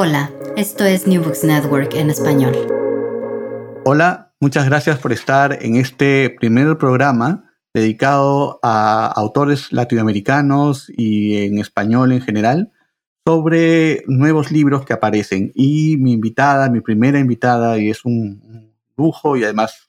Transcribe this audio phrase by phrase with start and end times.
[0.00, 2.54] Hola, esto es New Books Network en español.
[3.84, 11.58] Hola, muchas gracias por estar en este primer programa dedicado a autores latinoamericanos y en
[11.58, 12.70] español en general
[13.26, 15.50] sobre nuevos libros que aparecen.
[15.56, 19.88] Y mi invitada, mi primera invitada, y es un lujo y además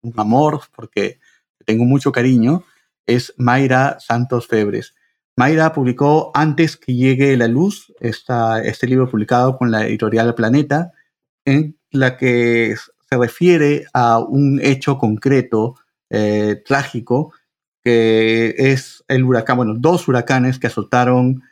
[0.00, 1.20] un amor porque
[1.66, 2.64] tengo mucho cariño,
[3.04, 4.94] es Mayra Santos Febres.
[5.40, 10.92] Mayra publicó Antes que llegue la luz, este libro publicado con la editorial Planeta,
[11.46, 15.76] en la que se refiere a un hecho concreto,
[16.10, 17.32] eh, trágico,
[17.82, 21.42] que es el huracán, bueno, dos huracanes que azotaron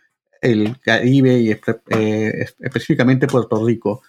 [0.43, 4.03] el Caribe y eh, específicamente Puerto Rico.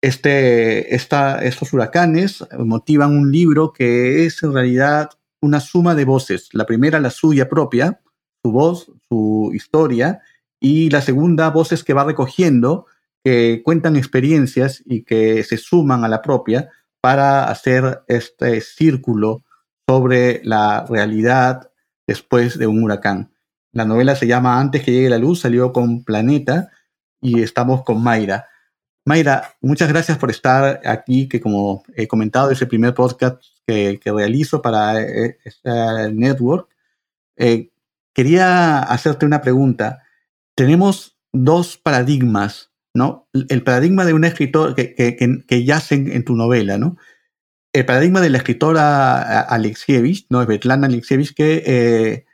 [0.00, 5.10] Este, estos huracanes motivan un libro que es en realidad
[5.42, 6.48] una suma de voces.
[6.52, 8.00] La primera, la suya propia,
[8.44, 10.20] su voz, su historia,
[10.60, 12.86] y la segunda, voces que va recogiendo,
[13.24, 19.42] que cuentan experiencias y que se suman a la propia para hacer este círculo
[19.88, 21.70] sobre la realidad
[22.06, 23.32] después de un huracán.
[23.72, 26.70] La novela se llama Antes que llegue la luz, salió con Planeta
[27.20, 28.46] y estamos con Mayra.
[29.04, 33.98] Mayra, muchas gracias por estar aquí, que como he comentado es el primer podcast que,
[34.04, 36.68] realizo para este network.
[37.36, 37.71] Eh,
[38.12, 40.02] quería hacerte una pregunta.
[40.54, 43.28] Tenemos dos paradigmas, ¿no?
[43.32, 46.96] El paradigma de un escritor que, que, que yacen en tu novela, ¿no?
[47.72, 50.42] El paradigma de la escritora Alexievich, ¿no?
[50.44, 52.26] Svetlana Alexievich, que eh,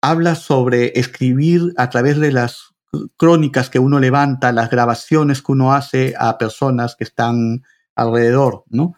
[0.00, 2.74] habla sobre escribir a través de las
[3.18, 7.62] crónicas que uno levanta, las grabaciones que uno hace a personas que están
[7.94, 8.94] alrededor, ¿no?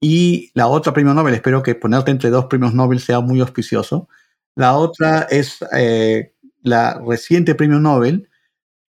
[0.00, 4.08] Y la otra premio Nobel, espero que ponerte entre dos premios Nobel sea muy auspicioso,
[4.56, 8.28] la otra es eh, la reciente premio Nobel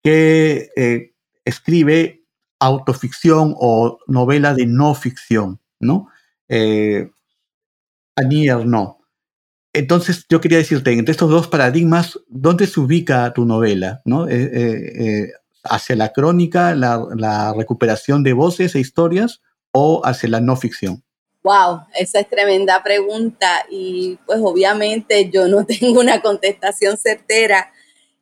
[0.03, 1.13] que eh,
[1.45, 2.23] escribe
[2.59, 6.09] autoficción o novela de no ficción, ¿no?
[6.49, 7.09] Eh,
[8.65, 8.99] no.
[9.73, 14.01] Entonces yo quería decirte, entre estos dos paradigmas, ¿dónde se ubica tu novela?
[14.05, 14.27] ¿no?
[14.29, 15.31] Eh,
[15.63, 19.41] ¿Hacia la crónica, la recuperación de voces e historias
[19.71, 21.03] o hacia la no ficción?
[21.43, 27.73] Wow, esa es tremenda pregunta y pues obviamente yo no tengo una contestación certera.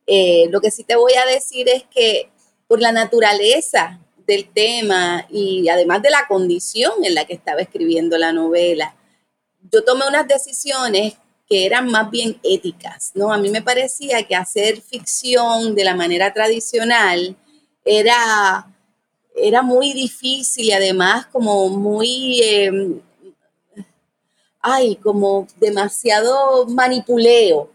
[0.06, 2.30] Eh, lo que sí te voy a decir es que
[2.66, 8.16] por la naturaleza del tema y además de la condición en la que estaba escribiendo
[8.16, 8.96] la novela,
[9.70, 11.14] yo tomé unas decisiones
[11.46, 13.32] que eran más bien éticas, ¿no?
[13.32, 17.36] A mí me parecía que hacer ficción de la manera tradicional
[17.84, 18.72] era,
[19.34, 22.40] era muy difícil y además como muy...
[22.42, 23.00] Em,
[24.60, 27.70] ay, como demasiado manipuleo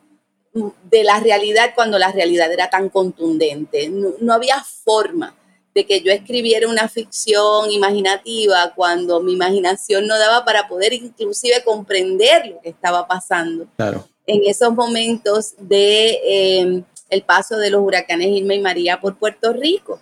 [0.84, 3.90] de la realidad cuando la realidad era tan contundente.
[3.90, 5.36] No, había forma
[5.74, 11.64] de que yo escribiera una ficción imaginativa cuando mi imaginación no daba para poder inclusive
[11.66, 13.68] comprender lo que estaba pasando.
[13.76, 14.08] Claro.
[14.26, 19.52] En esos momentos de em, el paso de los huracanes Irma y María por Puerto
[19.52, 20.00] Rico.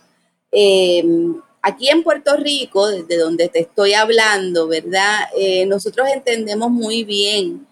[0.52, 5.30] Em, Aquí en Puerto Rico, desde donde te estoy hablando, ¿verdad?
[5.34, 7.66] Eh, nosotros entendemos muy bien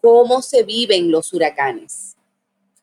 [0.00, 2.14] cómo se viven los huracanes.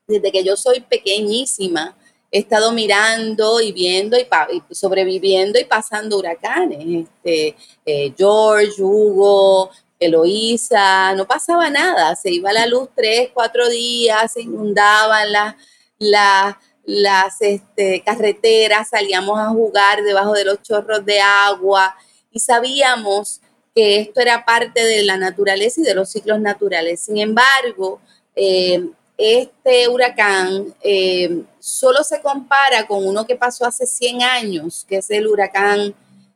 [0.05, 1.95] Desde que yo soy pequeñísima,
[2.29, 4.27] he estado mirando y viendo y,
[4.75, 7.07] sobreviviendo y pasando huracanes.
[7.07, 7.55] Este,
[7.85, 12.17] eh, George, Hugo, Eloísa, no pasaba nada.
[12.17, 15.55] Se iba la luz tres, cuatro días, se inundaban las...
[15.99, 21.95] La, las este, carreteras, salíamos a jugar debajo de los chorros de agua
[22.31, 23.41] y sabíamos
[23.73, 27.01] que esto era parte de la naturaleza y de los ciclos naturales.
[27.01, 27.99] Sin embargo,
[28.35, 28.83] eh,
[29.17, 35.09] este huracán eh, solo se compara con uno que pasó hace 100 años, que es
[35.09, 35.95] el huracán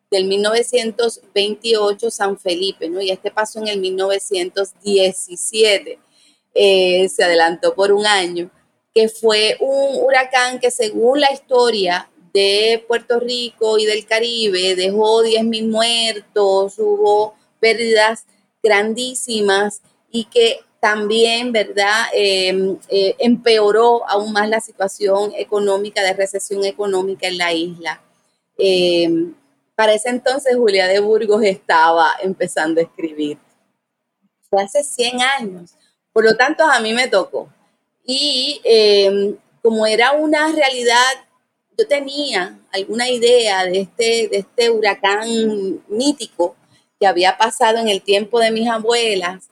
[0.09, 3.01] del 1928 San Felipe, ¿no?
[3.01, 5.99] Y este pasó en el 1917.
[6.53, 8.49] Eh, se adelantó por un año
[8.97, 15.21] que fue un huracán que según la historia de Puerto Rico y del Caribe dejó
[15.21, 18.25] 10.000 muertos, hubo pérdidas
[18.63, 26.65] grandísimas y que también, ¿verdad?, em, eh, empeoró aún más la situación económica, de recesión
[26.65, 28.01] económica en la isla.
[28.57, 29.35] Em,
[29.75, 33.37] para ese entonces Julia de Burgos estaba empezando a escribir.
[34.49, 35.75] Fue hace 100 años.
[36.11, 37.47] Por lo tanto, a mí me tocó
[38.07, 41.25] y em, como era una realidad,
[41.77, 46.55] yo tenía alguna idea de este, de este huracán mítico
[46.99, 49.49] que había pasado en el tiempo de mis abuelas.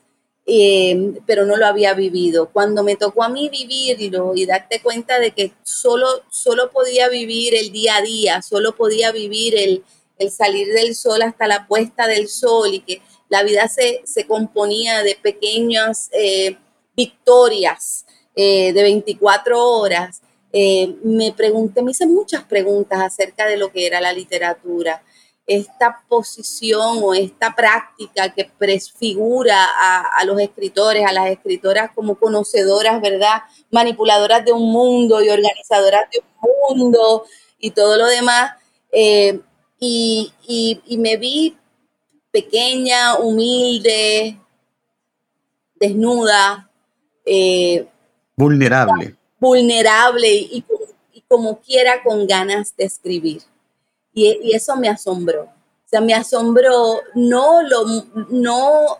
[0.47, 2.49] eh, pero no lo había vivido.
[2.51, 7.55] Cuando me tocó a mí vivirlo y darte cuenta de que solo, solo podía vivir
[7.55, 9.83] el día a día, solo podía vivir el,
[10.31, 15.15] salir del sol hasta la puesta del sol y que la vida se, componía de
[15.15, 16.57] pequeñas eh,
[16.95, 18.04] victorias
[18.35, 20.21] de 24 horas,
[20.51, 25.01] me pregunté, me hice muchas preguntas acerca de lo que era la literatura
[25.47, 32.99] esta posición o esta práctica que presfigura a, los escritores, a las escritoras como conocedoras,
[33.01, 33.43] ¿verdad?
[33.69, 37.25] Manipuladoras de un mundo y organizadoras de un mundo
[37.59, 38.53] y todo lo demás.
[38.91, 39.39] Eh,
[39.79, 41.55] y, me vi
[42.31, 44.39] pequeña, humilde,
[45.75, 46.71] desnuda.
[47.23, 47.87] Eh,
[48.35, 49.15] vulnerable.
[49.39, 50.63] Vulnerable y
[51.27, 53.41] como quiera con ganas de escribir.
[54.13, 55.43] Y, eso me asombró.
[55.43, 57.85] O sea, me asombró no, lo,
[58.29, 58.97] no,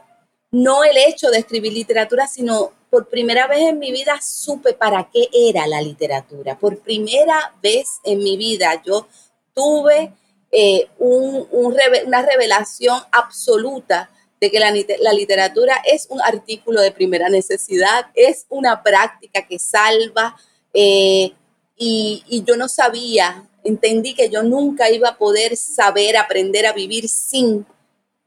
[0.51, 5.09] no el hecho de escribir literatura, sino por primera vez en mi vida supe para
[5.11, 6.57] qué era la literatura.
[6.57, 9.07] Por primera vez en mi vida yo
[9.53, 10.13] tuve
[10.51, 14.09] eh, una revelación absoluta
[14.39, 20.35] de que la, literatura es un artículo de primera necesidad, es una práctica que salva.
[20.73, 21.31] Eh,
[21.77, 26.73] y, y, yo no sabía entendí que yo nunca iba a poder saber, aprender a
[26.73, 27.65] vivir sin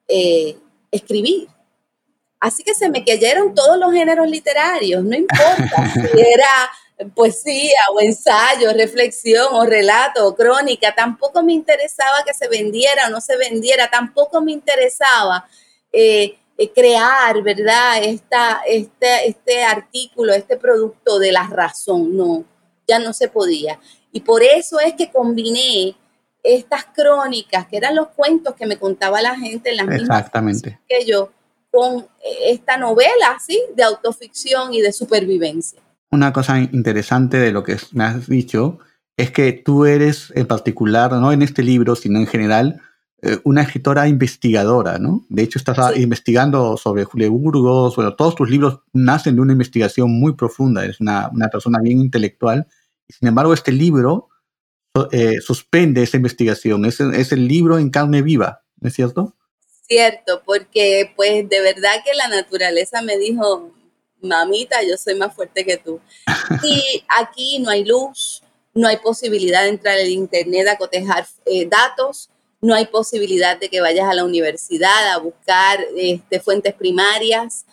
[0.09, 0.59] eh,
[0.91, 1.49] escribir.
[2.41, 8.01] Así que se me cayeron todos los géneros literarios, no importa si era poesía o
[8.01, 13.37] ensayo, reflexión o relato o crónica, tampoco me interesaba que se vendiera o no se
[13.37, 15.49] vendiera, tampoco me interesaba
[15.93, 18.03] eh, eh, crear, ¿verdad?
[18.03, 22.45] Esta, este, este artículo, este producto de la razón, no,
[22.87, 23.79] ya no se podía.
[24.13, 25.95] Y por eso es que combiné
[26.43, 30.81] estas crónicas, que eran los cuentos que me contaba la gente en las Exactamente.
[30.89, 31.31] que yo,
[31.71, 33.61] con eh, esta novela, ¿sí?
[33.77, 35.81] De autoficción y de supervivencia.
[36.11, 38.79] Una cosa interesante de lo que me has dicho
[39.17, 42.81] es que tú eres en particular, no en este libro, sino en general,
[43.23, 45.25] eh, una escritora investigadora, ¿no?
[45.29, 50.11] De hecho, estás investigando sobre Julio Burgos, bueno, todos tus libros nacen de una investigación
[50.11, 52.67] muy profunda, eres una, una persona bien intelectual
[53.09, 54.29] sin embargo, este libro
[55.13, 56.85] eh, suspende esa investigación.
[56.85, 59.35] Es, es el libro en carne viva, ¿no es cierto?
[59.87, 63.73] Cierto, porque pues de verdad que la naturaleza me dijo,
[64.21, 66.01] mamita, yo soy más fuerte que tú.
[66.63, 68.43] Y aquí no hay luz,
[68.75, 73.69] no hay posibilidad de entrar al internet a cotejar eh, datos, no hay posibilidad de
[73.69, 77.65] que vayas a la universidad a buscar este, fuentes primarias.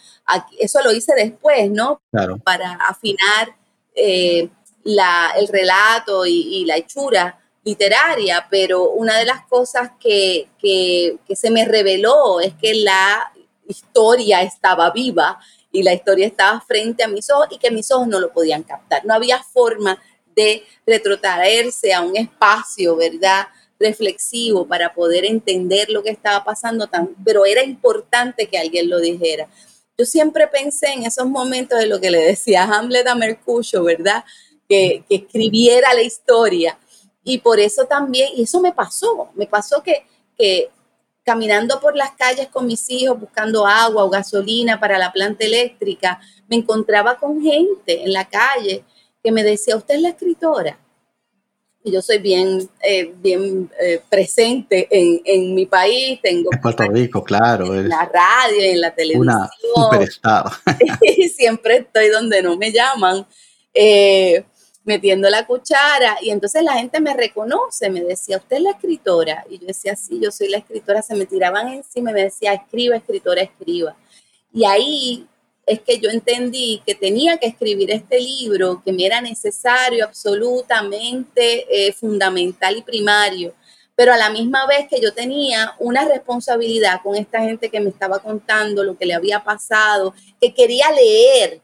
[0.59, 2.01] eso lo hice después, ¿no?
[2.11, 2.37] Claro.
[2.37, 3.55] Para afinar
[3.95, 4.49] eh,
[4.85, 12.39] el relato y, la hechura literaria, pero una de las cosas que, se me reveló
[12.39, 13.31] es que la
[13.67, 15.39] historia estaba viva
[15.71, 18.61] y la historia estaba frente a mis ojos y que mis ojos no lo podían
[18.61, 19.03] captar.
[19.05, 19.99] No había forma
[20.35, 23.47] de retrotraerse a un espacio, ¿verdad?
[23.79, 28.99] Reflexivo para poder entender lo que estaba pasando, tan, pero era importante que alguien lo
[28.99, 29.47] dijera.
[29.97, 34.23] Yo siempre pensé en esos momentos de lo que le decía Hamlet a Mercurio, ¿verdad?
[34.67, 36.77] que, escribiera la historia.
[37.23, 40.05] Y por eso también, y eso me pasó, me pasó que,
[40.37, 40.69] que
[41.23, 46.19] caminando por las calles con mis hijos buscando agua o gasolina para la planta eléctrica,
[46.47, 48.83] me encontraba con gente en la calle
[49.23, 50.77] que me decía, usted es la escritora.
[51.87, 56.19] Y yo soy bien, eh, bien eh, presente en, en, mi país.
[56.19, 57.75] Tengo en Puerto Rico, claro.
[57.75, 59.27] En la radio, en la televisión.
[59.27, 60.45] Una superstar.
[61.01, 63.27] y siempre estoy donde no me llaman.
[63.71, 64.43] Eh,
[64.85, 69.45] metiendo la cuchara y entonces la gente me reconoce, me decía, usted es la escritora.
[69.49, 72.53] Y yo decía, sí, yo soy la escritora, se me tiraban encima y me decía,
[72.53, 73.95] escriba, escritora, escriba.
[74.53, 75.27] Y ahí
[75.65, 81.65] es que yo entendí que tenía que escribir este libro, que me era necesario, absolutamente
[81.69, 83.53] eh, fundamental y primario,
[83.95, 87.89] pero a la misma vez que yo tenía una responsabilidad con esta gente que me
[87.89, 91.61] estaba contando lo que le había pasado, que quería leer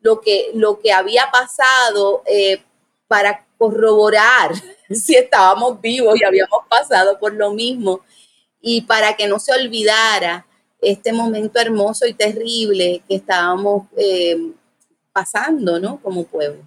[0.00, 2.62] lo que, lo que había pasado eh,
[3.08, 4.52] para corroborar
[4.90, 8.00] si estábamos vivos y habíamos pasado por lo mismo
[8.60, 10.46] y para que no se olvidara
[10.82, 14.52] este momento hermoso y terrible que estábamos eh,
[15.12, 15.98] pasando, ¿no?
[15.98, 16.66] Como pueblo.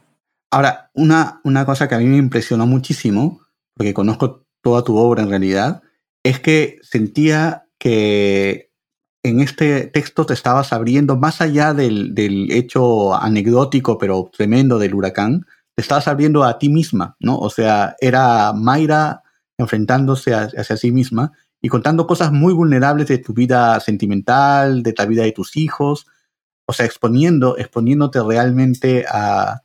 [0.51, 3.41] Ahora, una, una cosa que a mí me impresionó muchísimo,
[3.75, 5.81] porque conozco toda tu obra en realidad,
[6.23, 8.71] es que sentía que
[9.23, 12.13] en este texto te estabas abriendo, más allá del,
[12.51, 17.37] hecho anecdótico pero tremendo del huracán, te estabas abriendo a ti misma, ¿no?
[17.39, 19.23] O sea, era Mayra
[19.57, 21.31] enfrentándose hacia sí misma
[21.63, 26.07] y contando cosas muy vulnerables de tu vida sentimental, de la vida de tus hijos.
[26.65, 29.63] o sea, exponiendo, exponiéndote realmente a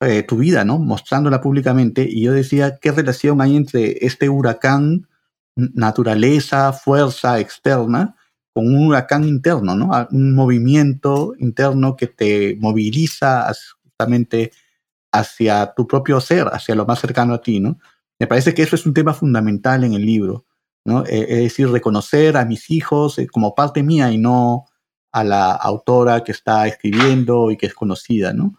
[0.00, 0.78] eh, tu vida, ¿no?
[0.78, 2.06] Mostrándola públicamente.
[2.08, 5.08] Y yo decía, ¿qué relación hay entre este huracán,
[5.56, 8.16] naturaleza, fuerza externa,
[8.54, 9.90] con un huracán interno, ¿no?
[10.10, 13.50] Un movimiento interno que te moviliza
[13.82, 14.52] justamente
[15.12, 17.78] hacia tu propio ser, hacia lo más cercano a ti, ¿no?
[18.18, 20.44] Me parece que eso es un tema fundamental en el libro,
[20.86, 24.66] Eh, es decir, reconocer a mis hijos eh, como parte mía y no
[25.12, 28.54] a la autora que está escribiendo y que es conocida, ¿no?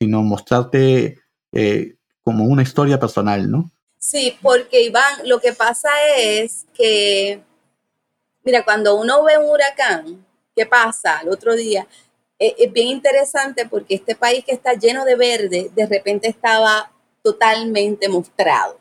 [0.00, 1.18] Sino mostrarte
[1.52, 3.70] eh, como una historia personal, ¿no?
[3.98, 7.42] Sí, porque Iván, lo que pasa es que,
[8.42, 11.20] mira, cuando uno ve un huracán, ¿qué pasa?
[11.22, 11.86] El otro día,
[12.38, 16.90] e, es, bien interesante porque este país que está lleno de verde, de repente estaba
[17.22, 18.79] totalmente mostrado,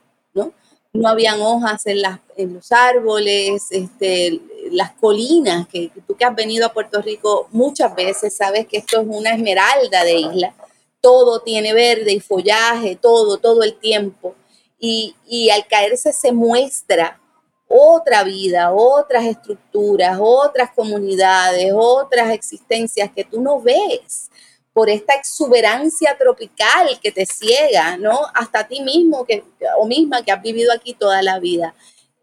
[0.94, 1.08] ¿no?
[1.08, 4.40] Habían hojas en, las, en los árboles, este,
[4.72, 9.02] las colinas, que tú que has venido a Puerto Rico muchas veces sabes que esto
[9.02, 10.54] es una esmeralda de isla.
[11.02, 14.36] Todo tiene verde y follaje, todo, todo el tiempo.
[14.80, 17.20] Y, y al caerse se muestra
[17.68, 24.30] otra vida, otras estructuras, otras comunidades, otras existencias que tú no ves
[24.74, 28.20] por esta exuberancia tropical que te ciega, ¿no?
[28.34, 29.44] Hasta ti mismo que,
[29.78, 31.74] o misma que has vivido aquí toda la vida.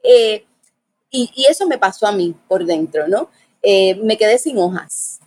[0.03, 0.45] Eh,
[1.11, 3.31] y, eso me pasó a mí por dentro, ¿no?
[3.63, 5.19] Eh, me quedé sin hojas.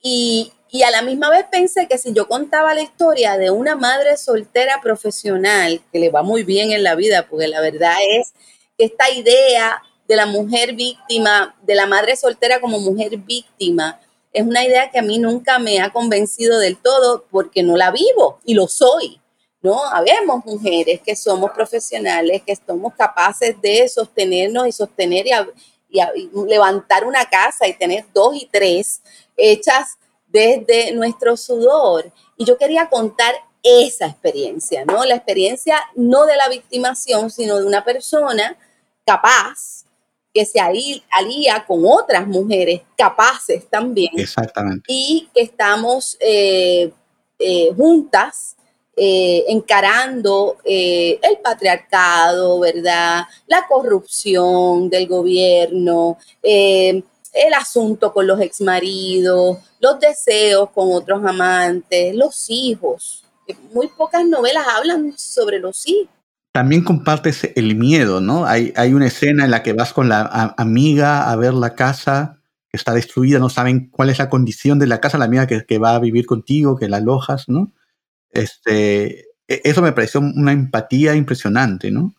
[0.00, 3.76] Y, y a la misma vez pensé que si yo contaba la historia de una
[3.76, 8.32] madre soltera profesional, que le va muy bien en la vida, porque la verdad es
[8.76, 14.00] que esta idea de la mujer víctima, de la madre soltera como mujer víctima,
[14.32, 17.90] es una idea que a mí nunca me ha convencido del todo porque no la
[17.90, 19.20] vivo y lo soy.
[19.60, 19.84] ¿no?
[19.84, 27.24] Habemos mujeres que somos profesionales, que somos capaces de sostenernos y sostener y, levantar una
[27.24, 29.00] casa y tener dos y tres
[29.36, 32.12] hechas desde nuestro sudor.
[32.36, 35.04] Y yo quería contar esa experiencia, ¿no?
[35.04, 38.56] La experiencia no de la victimación, sino de una persona
[39.04, 39.77] capaz
[40.32, 44.10] que se alía con otras mujeres capaces también.
[44.16, 44.84] Exactamente.
[44.88, 46.92] Y que estamos eh,
[47.38, 48.56] eh, juntas
[49.00, 53.22] eh, encarando eh, el patriarcado, ¿verdad?
[53.46, 57.00] La corrupción del gobierno, eh,
[57.32, 63.22] el asunto con los exmaridos, los deseos con otros amantes, los hijos.
[63.72, 66.17] Muy pocas novelas hablan sobre los hijos.
[66.58, 68.44] También compartes el miedo, ¿no?
[68.44, 72.40] Hay, hay una escena en la que vas con la amiga a ver la casa
[72.68, 75.64] que está destruida, no saben cuál es la condición de la casa, la amiga que,
[75.64, 77.72] que va a vivir contigo, que la alojas, ¿no?
[78.32, 82.16] Este, e, eso me pareció una empatía impresionante, ¿no?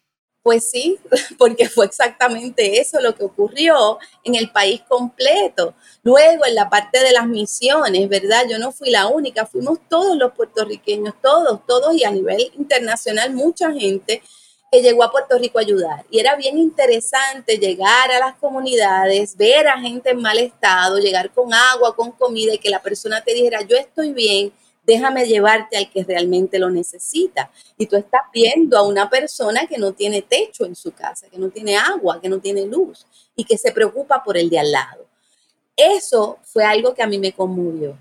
[0.49, 0.97] Pues sí,
[1.37, 5.75] porque fue exactamente eso lo que ocurrió en el país completo.
[6.01, 8.45] Luego, en la parte de las misiones, ¿verdad?
[8.49, 13.31] Yo no fui la única, fuimos todos los puertorriqueños, todos, todos, y a nivel internacional
[13.31, 14.23] mucha gente
[14.71, 16.03] que llegó a Puerto Rico a ayudar.
[16.09, 21.31] Y era bien interesante llegar a las comunidades, ver a gente en mal estado, llegar
[21.31, 24.51] con agua, con comida y que la persona te dijera, yo estoy bien,
[24.89, 27.51] déjame llevarte al que realmente lo necesita.
[27.77, 31.37] Y tú estás viendo a una persona que no tiene techo en su casa, que
[31.37, 33.05] no tiene agua, que no tiene luz
[33.35, 35.05] y que se preocupa por el de al lado.
[35.75, 37.97] Eso fue algo que a mí me conmovió.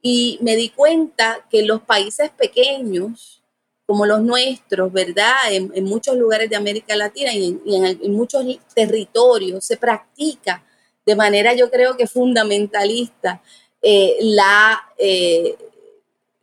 [0.00, 3.42] Y me di cuenta que los países pequeños,
[3.86, 5.36] como los nuestros, ¿verdad?
[5.50, 8.42] En, muchos lugares de América Latina y en, muchos
[8.74, 10.64] territorios se practica
[11.04, 13.42] de manera, yo creo que fundamentalista,
[13.82, 15.56] eh, la, eh,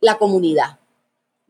[0.00, 0.80] la comunidad.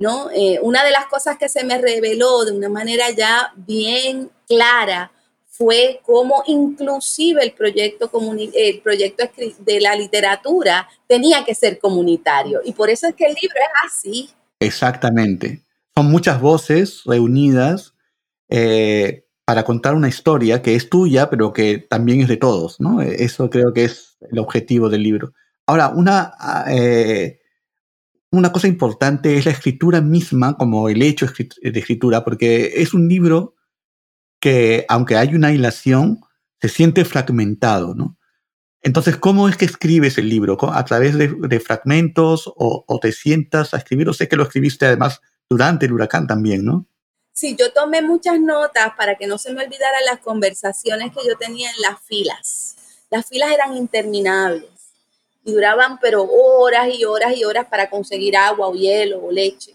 [0.00, 0.30] ¿no?
[0.34, 5.12] Eh, una de las cosas que se me reveló de una manera ya bien clara
[5.46, 8.10] fue cómo inclusive el proyecto,
[8.54, 9.24] el proyecto
[9.58, 12.60] de la literatura tenía que ser comunitario.
[12.64, 14.30] Y por eso es que el libro es así.
[14.58, 15.62] Exactamente.
[15.94, 17.92] Son muchas voces reunidas
[18.48, 22.80] eh, para contar una historia que es tuya, pero que también es de todos.
[22.80, 23.02] ¿no?
[23.02, 25.34] Eso creo que es el objetivo del libro.
[25.66, 26.32] Ahora, una...
[26.68, 27.39] Eh,
[28.32, 33.08] una cosa importante es la escritura misma, como el hecho de escritura, porque es un
[33.08, 33.56] libro
[34.40, 36.20] que, aunque hay una hilación,
[36.60, 38.16] se siente fragmentado, ¿no?
[38.82, 40.56] Entonces, ¿cómo es que escribes el libro?
[40.72, 44.12] ¿A través de, fragmentos o, te sientas a escribir?
[44.14, 46.86] sé que lo escribiste además durante el huracán también, ¿no?
[47.32, 51.36] Sí, yo tomé muchas notas para que no se me olvidaran las conversaciones que yo
[51.36, 52.76] tenía en las filas.
[53.10, 54.79] Las filas eran interminables
[55.44, 59.74] y duraban pero horas y horas y horas para conseguir agua o hielo o leche.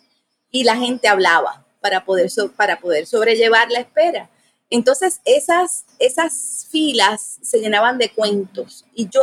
[0.52, 4.30] Y la gente hablaba para poder, para poder sobrellevar la espera.
[4.70, 9.22] Entonces esas, esas filas se llenaban de cuentos y yo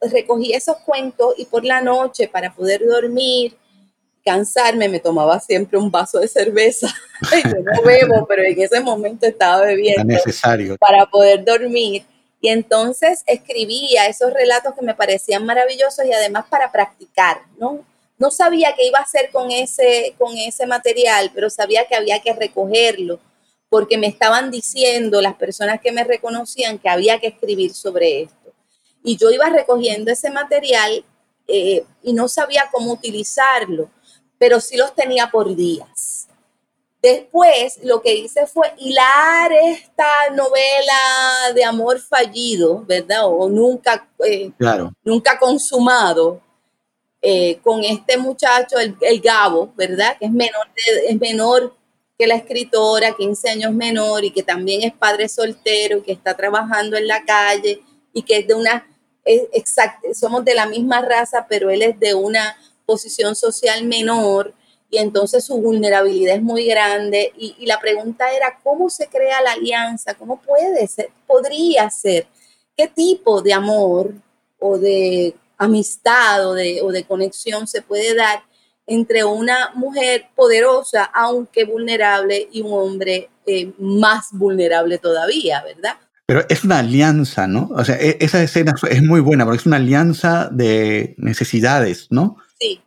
[0.00, 3.56] recogí esos cuentos y por la noche para poder dormir,
[4.24, 6.88] cansarme, me tomaba siempre un vaso de cerveza.
[7.44, 10.04] Yo no bebo, pero en ese momento estaba bebiendo.
[10.04, 10.76] necesario.
[10.78, 12.04] Para poder dormir.
[12.44, 17.82] Y entonces escribía esos relatos que me parecían maravillosos y además para practicar, ¿no?
[18.18, 22.20] No sabía qué iba a hacer con ese, con ese material, pero sabía que había
[22.20, 23.18] que recogerlo,
[23.70, 28.52] porque me estaban diciendo las personas que me reconocían que había que escribir sobre esto.
[29.02, 31.02] Y yo iba recogiendo ese material
[31.48, 33.88] eh, y no sabía cómo utilizarlo,
[34.36, 36.13] pero sí los tenía por días.
[37.04, 43.26] Después lo que hice fue hilar esta novela de amor fallido, ¿verdad?
[43.26, 44.90] O nunca, eh, claro.
[45.04, 46.40] nunca consumado,
[47.20, 50.16] eh, con este muchacho, el, Gabo, ¿verdad?
[50.18, 50.66] Que es menor,
[51.06, 51.76] es menor
[52.18, 56.96] que la escritora, 15 años menor y que también es padre soltero, que está trabajando
[56.96, 57.82] en la calle
[58.14, 58.88] y que es de una,
[59.26, 62.56] exacto, somos de la misma raza, pero él es de una
[62.86, 64.54] posición social menor
[64.94, 69.42] y entonces su vulnerabilidad es muy grande y, y la pregunta era, ¿cómo se crea
[69.42, 70.14] la alianza?
[70.14, 71.10] ¿Cómo puede ser?
[71.26, 72.26] ¿Podría ser?
[72.76, 74.14] ¿Qué tipo de amor
[74.58, 78.42] o de amistad o de, o de conexión se puede dar
[78.86, 85.96] entre una mujer poderosa, aunque vulnerable, y un hombre eh, más vulnerable todavía, ¿verdad?
[86.26, 87.70] Pero es una alianza, ¿no?
[87.74, 92.36] O sea, e, esa escena es muy buena porque es una alianza de necesidades, ¿no?
[92.58, 92.80] Sí.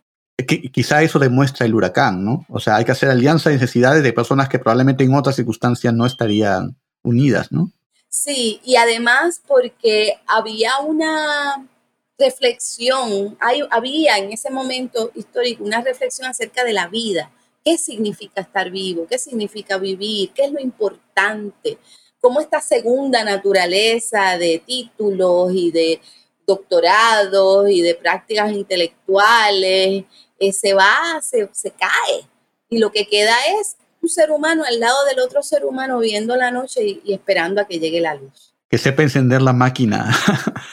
[0.46, 2.46] Quizá eso demuestra el huracán, ¿no?
[2.48, 5.92] O sea, hay que hacer alianza de necesidades de personas que probablemente en otras circunstancias
[5.92, 7.72] no estarían unidas, ¿no?
[8.08, 11.66] Sí, y además porque había una
[12.18, 13.36] reflexión,
[13.70, 17.30] había en ese momento histórico una reflexión acerca de la vida.
[17.64, 19.06] ¿Qué significa estar vivo?
[19.08, 20.30] ¿Qué significa vivir?
[20.32, 21.78] ¿Qué es lo importante?
[22.20, 26.00] ¿Cómo esta segunda naturaleza de títulos y de
[26.46, 30.04] doctorados y de prácticas intelectuales
[30.38, 32.26] eh, se va, se, se cae?
[32.68, 36.36] Y lo que queda es un ser humano al lado del otro ser humano viendo
[36.36, 40.14] la noche y esperando a que llegue la luz que sepa encender la máquina.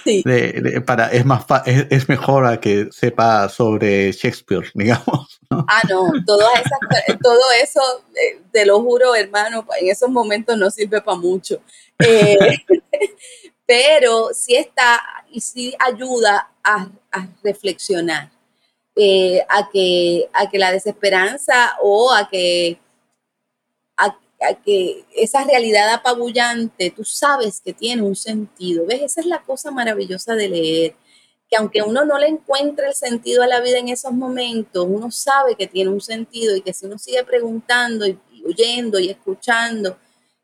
[0.85, 5.39] para, es, más es, mejor a que sepa sobre Shakespeare, digamos.
[5.49, 6.45] Ah, no, todo
[7.61, 7.79] eso,
[8.15, 11.61] eh, te lo juro, hermano, en esos momentos no sirve para mucho.
[11.99, 12.37] Eh,
[13.65, 16.87] pero sí está y sí ayuda a,
[17.43, 18.29] reflexionar,
[18.95, 22.79] eh, a, que, a que la desesperanza o a que
[24.63, 28.85] que esa realidad apabullante, tú sabes que tiene un sentido.
[28.85, 29.01] ¿Ves?
[29.01, 30.95] Esa es la cosa maravillosa de leer,
[31.49, 35.11] que aunque uno no le encuentre el sentido a la vida en esos momentos, uno
[35.11, 39.97] sabe que tiene un sentido y que si uno sigue preguntando y, oyendo y escuchando,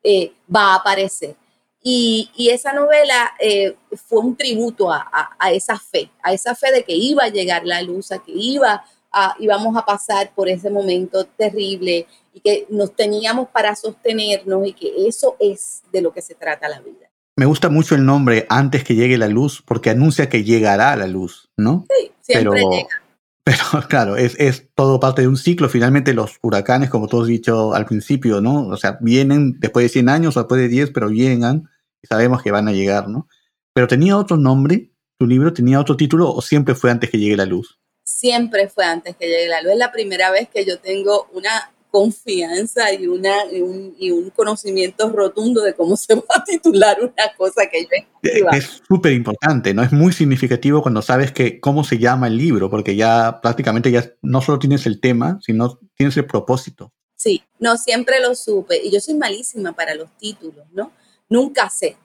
[0.03, 1.35] eh, va a aparecer.
[1.83, 3.75] Y, esa novela eh,
[4.07, 7.65] fue un tributo a, a, esa fe, a esa fe de que iba a llegar
[7.65, 12.65] la luz, a que iba a, íbamos a pasar por ese momento terrible y que
[12.69, 17.09] nos teníamos para sostenernos y que eso es de lo que se trata la vida.
[17.37, 21.07] Me gusta mucho el nombre antes que llegue la luz porque anuncia que llegará la
[21.07, 21.85] luz, ¿no?
[21.89, 22.89] Sí, siempre llega.
[23.43, 25.67] Pero claro, es, es, todo parte de un ciclo.
[25.67, 28.67] Finalmente los huracanes, como tú has dicho al principio, ¿no?
[28.67, 31.70] O sea, vienen después de 100 años o después de 10, pero llegan y
[32.07, 33.27] sabemos que van a llegar, ¿no?
[33.73, 37.37] Pero tenía otro nombre, tu libro tenía otro título o siempre fue antes que llegue
[37.37, 37.79] la luz?
[38.03, 39.73] Siempre fue antes que llegue la luz.
[39.73, 45.61] Es la primera vez que yo tengo una confianza y, una, y un, conocimiento rotundo
[45.61, 47.89] de cómo se va a titular una cosa que yo
[48.23, 48.51] escriba.
[48.51, 49.83] Es súper importante, ¿no?
[49.83, 54.11] Es muy significativo cuando sabes que cómo se llama el libro, porque ya prácticamente ya
[54.21, 56.93] no solo tienes el tema, sino tienes el propósito.
[57.15, 58.81] Sí, no, siempre lo supe.
[58.83, 60.91] Y yo soy malísima para los títulos, ¿no?
[61.31, 61.95] Nunca sé,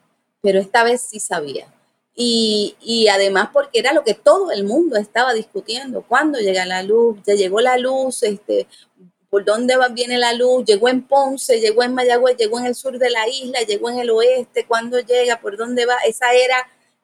[0.41, 1.67] pero esta vez sí sabía.
[2.15, 6.03] Y, y, además porque era lo que todo el mundo estaba discutiendo.
[6.03, 7.19] ¿Cuándo llega la luz?
[7.27, 8.69] Ya llegó la luz, este,
[9.29, 12.77] por dónde va, viene la luz, llegó en Ponce, llegó en Mayagüez, llegó en el
[12.77, 16.57] sur de la isla, llegó en el oeste, cuándo llega, por dónde va, esa era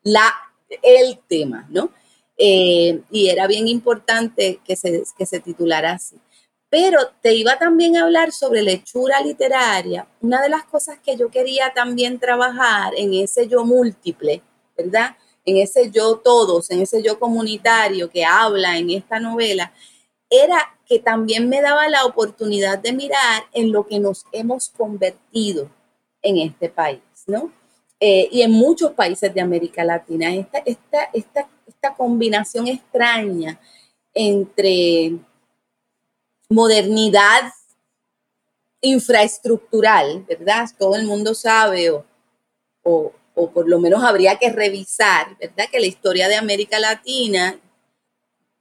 [0.05, 0.33] la,
[0.81, 1.91] el tema, ¿no?
[2.39, 6.17] Eh, y era bien importante que se, que se titulara así.
[6.73, 10.09] Pero te iba también a hablar sobre lectura literaria.
[10.23, 14.41] Una de las cosas que yo quería también trabajar en ese yo múltiple,
[14.75, 15.15] ¿verdad?
[15.45, 19.71] En ese yo todos, en ese yo comunitario que habla en esta novela,
[20.31, 25.69] era que también me daba la oportunidad de mirar en lo que nos hemos convertido
[26.23, 27.53] en este país, ¿no?
[28.01, 33.61] Eh, y en muchos países de América Latina, esta, esta, esta, esta combinación extraña
[34.15, 35.19] entre
[36.53, 37.53] modernidad
[38.81, 40.69] infraestructural, ¿verdad?
[40.79, 42.05] Todo el mundo sabe o,
[43.35, 45.67] o por lo menos habría que revisar, ¿verdad?
[45.71, 47.59] Que la historia de América Latina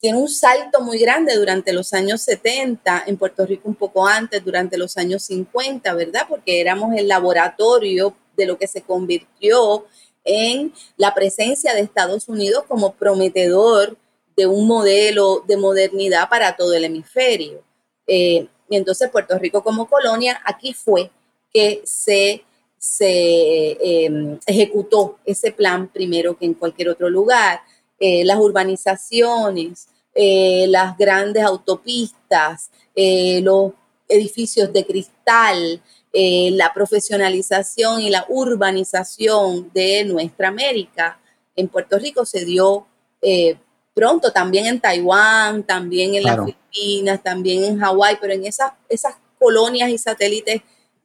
[0.01, 4.43] tiene un salto muy grande durante los años 70, en Puerto Rico un poco antes,
[4.43, 6.25] durante los años 50, ¿verdad?
[6.27, 9.85] Porque éramos el laboratorio de lo que se convirtió
[10.23, 13.95] en la presencia de Estados Unidos como prometedor
[14.35, 17.61] de un modelo de modernidad para todo el hemisferio.
[18.13, 21.09] Eh, y entonces Puerto Rico como colonia, aquí fue
[21.53, 22.43] que se,
[22.77, 27.61] se em, ejecutó ese plan primero que en cualquier otro lugar.
[28.01, 33.71] Eh, las urbanizaciones, eh, las grandes autopistas, los
[34.09, 41.17] edificios de cristal, la profesionalización y la urbanización de nuestra América
[41.55, 42.85] en Puerto Rico se dio
[44.01, 49.13] pronto, también en Taiwán, también en las Filipinas, también en Hawái, pero en esas, esas
[49.37, 50.61] colonias y satélites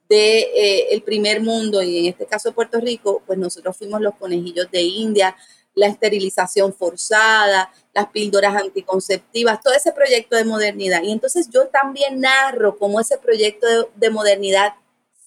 [0.09, 4.15] del de, eh, primer mundo y en este caso Puerto Rico, pues nosotros fuimos los
[4.15, 5.35] conejillos de India,
[5.75, 11.03] la esterilización forzada, las píldoras anticonceptivas, todo ese proyecto de modernidad.
[11.03, 14.73] Y entonces yo también narro cómo ese proyecto de, modernidad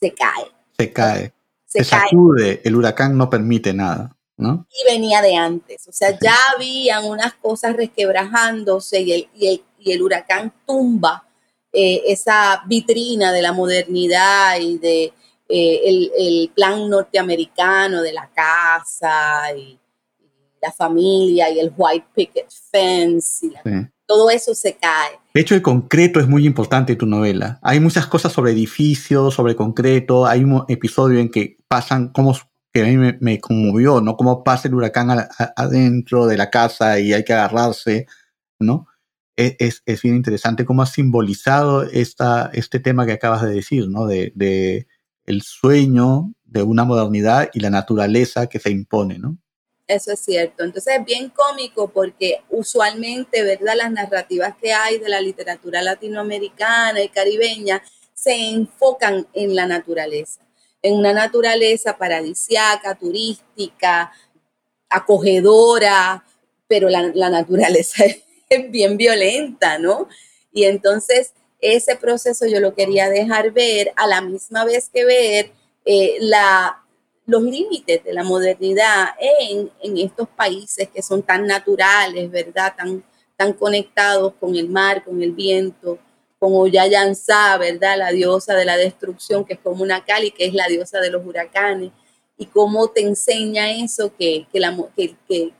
[0.00, 0.50] se cae.
[0.76, 1.32] Se cae.
[1.66, 4.16] Se, se sacude, el huracán no permite nada.
[4.40, 9.28] Y venía de antes, o sea, ya habían unas cosas resquebrajándose y el,
[9.78, 11.26] y el, huracán tumba
[11.72, 15.12] eh, esa vitrina de la modernidad y de
[15.48, 19.78] eh, el, plan norteamericano de la casa y,
[20.62, 23.54] la familia y el white picket fence y
[24.10, 25.20] todo eso se cae.
[25.32, 27.60] De hecho, el concreto es muy importante en tu novela.
[27.62, 30.26] Hay muchas cosas sobre edificios, sobre concreto.
[30.26, 32.34] Hay un episodio en que pasan cómo
[32.72, 34.16] que a mí me, conmovió, ¿no?
[34.16, 35.10] Cómo pasa el huracán
[35.56, 38.06] adentro de la casa y hay que agarrarse,
[38.58, 38.86] ¿no?
[39.36, 43.88] E, es, es, bien interesante cómo ha simbolizado esta, este tema que acabas de decir,
[43.88, 44.06] ¿no?
[44.06, 44.86] De, de,
[45.26, 49.36] el sueño de una modernidad y la naturaleza que se impone, ¿no?
[49.86, 50.62] Eso es cierto.
[50.62, 53.74] Entonces es bien cómico porque usualmente, ¿verdad?
[53.76, 57.82] Las narrativas que hay de la literatura latinoamericana y caribeña
[58.14, 60.49] se enfocan en la naturaleza
[60.82, 64.12] en una naturaleza paradisiaca, turística,
[64.88, 66.24] acogedora,
[66.66, 68.04] pero la, naturaleza
[68.48, 70.08] es bien violenta, ¿no?
[70.52, 75.52] Y entonces ese proceso yo lo quería dejar ver a la misma vez que ver
[75.84, 76.18] eh,
[77.26, 82.74] los límites de la modernidad en, en, estos países que son tan naturales, ¿verdad?
[82.76, 83.04] Tan,
[83.36, 85.98] tan conectados con el mar, con el viento,
[86.40, 87.98] como Yayansa, ¿verdad?
[87.98, 91.10] La diosa de la destrucción, que es como una Kali, que es la diosa de
[91.10, 91.92] los huracanes,
[92.38, 95.52] y cómo te enseña eso, que, la, que, que,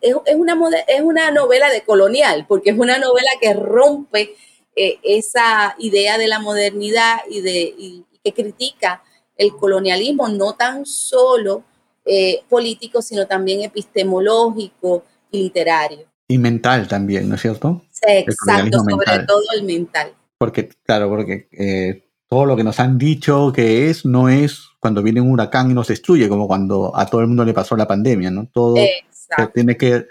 [0.00, 0.56] es, una,
[0.86, 4.36] es una novela de colonial, porque es una novela que rompe
[4.76, 9.02] eh, esa idea de la modernidad y, de, que critica
[9.36, 11.64] el colonialismo, no tan solo
[12.04, 16.11] eh, político, sino también epistemológico y literario.
[16.32, 17.82] Y mental también, ¿no es cierto?
[18.00, 20.14] Exacto, sobre todo el mental.
[20.38, 25.02] Porque, claro, porque eh, todo lo que nos han dicho que es, no es cuando
[25.02, 27.86] viene un huracán y nos destruye, como cuando a todo el mundo le pasó la
[27.86, 28.48] pandemia, ¿no?
[28.50, 30.06] Todo se tiene que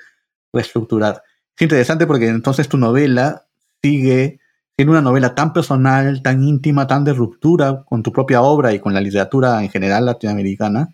[0.54, 1.24] reestructurar.
[1.56, 3.48] Es interesante porque entonces tu novela
[3.82, 4.40] sigue
[4.78, 8.80] siendo una novela tan personal, tan íntima, tan de ruptura con tu propia obra y
[8.80, 10.94] con la literatura en general latinoamericana.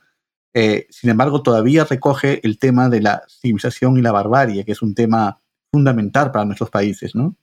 [0.60, 4.82] Eh, sin embargo, todavía recoge el tema de la civilización y la barbarie, que es
[4.82, 5.40] un tema
[5.72, 7.36] fundamental para nuestros países, ¿no?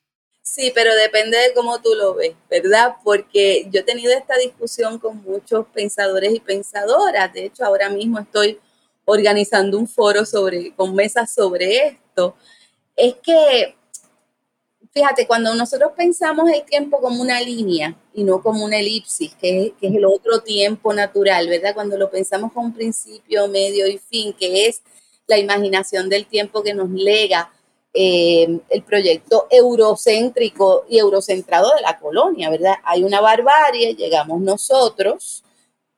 [0.43, 2.97] Sí, pero depende de cómo tú lo ves, ¿verdad?
[3.05, 7.33] Porque yo he tenido esta discusión con muchos pensadores y pensadoras.
[7.33, 8.59] De hecho, ahora mismo estoy
[9.05, 12.35] organizando un foro sobre, con mesas sobre esto.
[12.97, 13.77] Es que,
[14.95, 19.75] fíjate, cuando nosotros pensamos el tiempo como una línea y no como una elipsis, que
[19.81, 21.75] es, el otro tiempo natural, ¿verdad?
[21.75, 24.83] Cuando lo pensamos con principio, medio y fin, que es
[25.27, 27.51] la imaginación del tiempo que nos lega
[27.93, 32.75] eh, el proyecto eurocéntrico y eurocentrado de la colonia, ¿verdad?
[32.85, 35.43] Hay una barbarie, llegamos nosotros,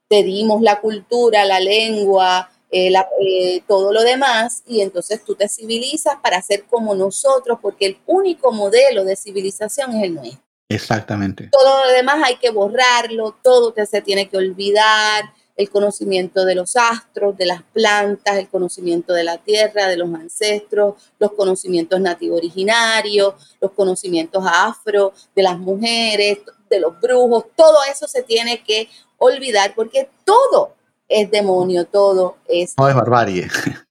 [0.09, 6.17] pedimos la cultura, la lengua, eh, eh, todo lo demás, y entonces tú te civilizas
[6.23, 10.43] para ser como nosotros, porque el único modelo de civilización es el nuestro.
[10.69, 11.49] Exactamente.
[11.53, 16.55] Todo lo demás hay que borrarlo, todo te se tiene que olvidar, el conocimiento de
[16.55, 22.01] los astros, de las plantas, el conocimiento de la tierra, de los ancestros, los conocimientos
[22.01, 28.63] nativo originarios, los conocimientos afro, de las mujeres, de los brujos, todo eso se tiene
[28.63, 30.75] que olvidar porque todo
[31.09, 32.75] es demonio, todo es...
[32.75, 33.49] Todo es barbarie.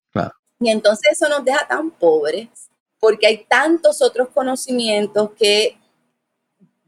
[0.60, 2.48] Y entonces eso nos deja tan pobres
[3.00, 5.78] porque hay tantos otros conocimientos que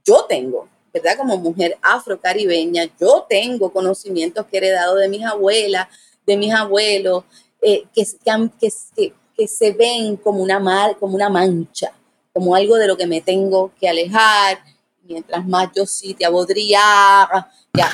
[0.05, 1.17] yo tengo, ¿verdad?
[1.17, 5.87] Como mujer afrocaribeña, yo tengo conocimientos que he heredado de mis abuelas,
[6.25, 7.25] de mis abuelos,
[7.61, 8.03] eh, que,
[8.59, 11.91] que, que, se ven como una, mal, como una mancha,
[12.33, 14.59] como algo de lo que me tengo que alejar,
[15.03, 16.79] mientras más yo sí te abodría,
[17.73, 17.89] y a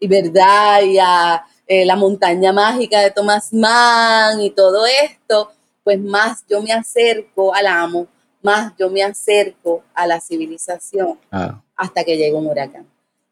[0.00, 5.52] y verdad, y a eh, la montaña mágica de Thomas Mann y todo esto,
[5.84, 8.08] pues más yo me acerco al amo,
[8.42, 11.62] más yo me acerco a la civilización ah.
[11.76, 12.86] hasta que llega un huracán.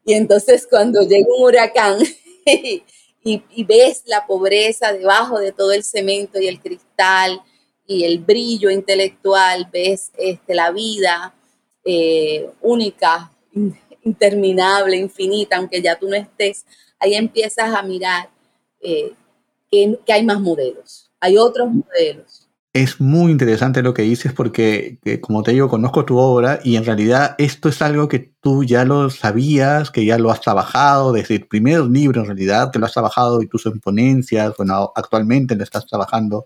[0.05, 1.97] Y entonces cuando llega un huracán
[2.45, 7.41] y, ves la pobreza debajo de todo el cemento y el cristal
[7.85, 11.33] y el brillo intelectual, ves este, la vida
[11.83, 13.31] eh, única,
[14.03, 16.65] interminable, infinita, aunque ya tú no estés,
[16.99, 18.29] ahí empiezas a mirar
[18.81, 19.13] eh,
[19.71, 25.41] que hay más modelos, hay otros modelos es muy interesante lo que dices porque, como
[25.41, 29.09] te digo, conozco tu obra y en realidad esto es algo que tú ya lo
[29.09, 32.93] sabías, que ya lo has trabajado desde el primer libro en realidad, que lo has
[32.93, 36.45] trabajado incluso en ponencias, bueno, actualmente lo estás trabajando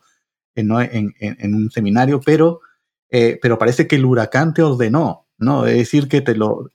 [0.55, 2.61] en, en, un seminario, pero,
[3.09, 5.65] eh, pero parece que el huracán te ordenó, ¿no?
[5.65, 6.71] Es decir, que te lo...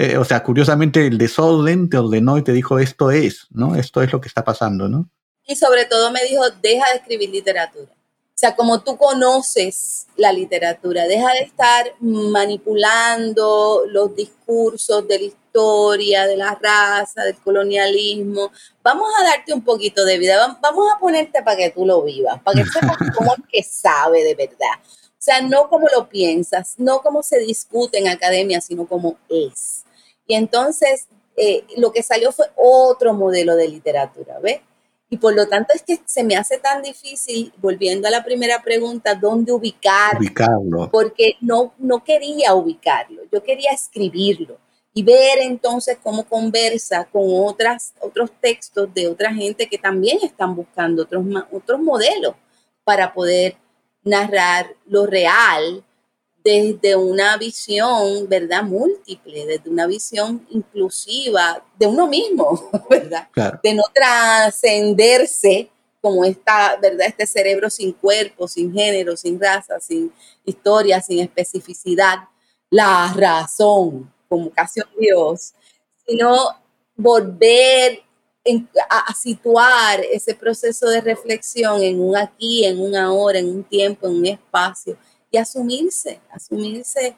[0.00, 3.74] Eh, o sea, curiosamente el desorden te ordenó y te dijo esto es, ¿no?
[3.74, 5.10] Esto es lo que está pasando, ¿no?
[5.44, 7.92] Y sobre todo me dijo, deja de escribir literatura
[8.38, 15.24] o sea, como tú conoces la literatura, deja de estar manipulando los discursos de la
[15.24, 18.52] historia, de la raza, del colonialismo.
[18.80, 22.40] Vamos a darte un poquito de vida, vamos a ponerte para que tú lo vivas,
[22.44, 24.78] para que sepas cómo es que sabe de verdad.
[24.84, 29.82] O sea, no como lo piensas, no como se discute en academia, sino como es.
[30.28, 34.60] Y entonces, eh, lo que salió fue otro modelo de literatura, ¿ves?
[35.10, 38.62] Y por lo tanto es que se me hace tan difícil, volviendo a la primera
[38.62, 40.20] pregunta, ¿dónde ubicarlo?
[40.20, 40.90] Ubicarlo.
[40.92, 44.58] Porque no, no quería ubicarlo, yo quería escribirlo
[44.92, 50.54] y ver entonces cómo conversa con otras, otros textos de otra gente que también están
[50.54, 52.34] buscando otros, otros modelos
[52.84, 53.56] para poder
[54.02, 55.84] narrar lo real
[56.48, 58.62] desde una visión, ¿verdad?
[58.62, 63.28] Múltiple, desde una visión inclusiva de uno mismo, ¿verdad?
[63.62, 65.68] De no trascenderse
[66.00, 67.08] como esta, ¿verdad?
[67.08, 70.10] Este cerebro sin cuerpo, sin género, sin raza, sin
[70.46, 72.16] historia, sin especificidad,
[72.70, 75.52] la razón, como casi un Dios,
[76.06, 76.34] sino
[76.96, 78.00] volver
[78.88, 83.64] a, a, situar ese proceso de reflexión en un aquí, en un ahora, en un
[83.64, 84.96] tiempo, en un espacio,
[85.30, 87.16] y asumirse, asumirse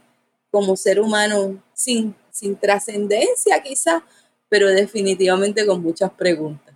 [0.51, 4.05] como ser humano sin, sin trascendencia quizá,
[4.49, 6.75] pero definitivamente con muchas preguntas.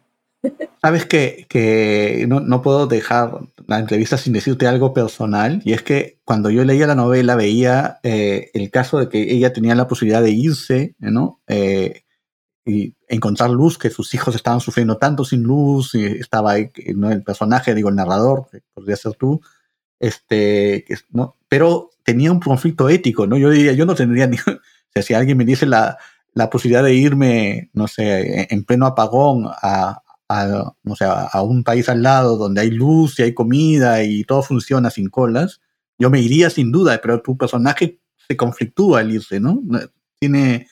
[0.83, 5.83] Sabes que, que no, no, puedo dejar la entrevista sin decirte algo personal, y es
[5.83, 9.89] que cuando yo leía la novela veía eh, el caso de que ella tenía la
[9.89, 11.41] posibilidad de irse, ¿no?
[11.49, 12.03] Eh,
[12.67, 17.11] y encontrar luz, que sus hijos estaban sufriendo tanto sin luz, y estaba ahí, ¿no?
[17.11, 19.41] el personaje, digo, el narrador, que podría ser tú,
[20.05, 21.37] este, ¿no?
[21.49, 23.37] pero tenía un conflicto ético, ¿no?
[23.37, 24.37] Yo diría, yo no tendría ni,
[25.03, 25.99] si alguien me dice la,
[26.35, 32.37] la posibilidad de irme, no sé, en pleno apagón a, a, un país al lado
[32.37, 35.61] donde hay luz y hay comida y todo funciona sin colas,
[35.99, 39.63] yo me iría sin duda, pero tu personaje se conflictúa al irse, ¿no?
[40.19, 40.69] Tiene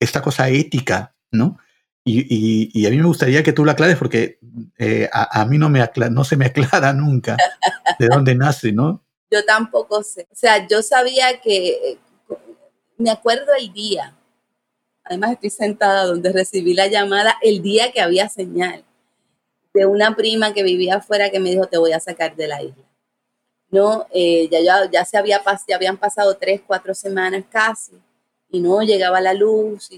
[0.00, 1.58] esta cosa ética, ¿no?
[2.04, 4.38] Y, a mí me gustaría que tú lo aclares porque
[4.78, 7.36] eh, a, mí no, me no se me aclara nunca
[7.98, 9.02] de dónde nace, ¿no?
[9.30, 10.26] Yo tampoco sé.
[10.32, 11.98] O sea, yo sabía que,
[12.96, 14.16] me acuerdo el día,
[15.04, 18.84] además estoy sentada donde recibí la llamada, el día que había señal
[19.74, 22.62] de una prima que vivía afuera que me dijo, te voy a sacar de la
[22.62, 22.84] isla.
[23.70, 27.92] No, eh, ya, ya, ya, se había, ya habían pasado tres, cuatro semanas casi
[28.50, 29.90] y no llegaba la luz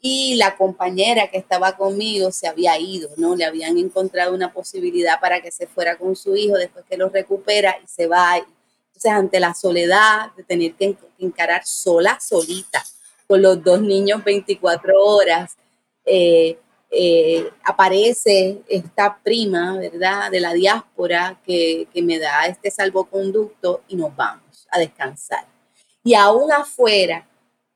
[0.00, 3.36] y, la compañera que estaba conmigo se había ido, ¿no?
[3.36, 7.10] Le habían encontrado una posibilidad para que se fuera con su hijo después que lo
[7.10, 8.38] recupera y se va.
[8.38, 12.82] Entonces, ante la soledad de tener que encarar sola, solita,
[13.26, 15.56] con los dos niños 24 horas,
[16.06, 16.58] eh,
[16.90, 23.96] eh, aparece esta prima, ¿verdad?, de la diáspora que, que me da este salvoconducto y
[23.96, 25.46] nos vamos a descansar.
[26.02, 27.26] Y aún afuera,